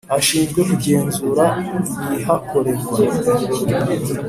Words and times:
Ashinzwe 0.17 0.59
kugenzura 0.69 1.45
ibihakorerwa. 2.07 2.91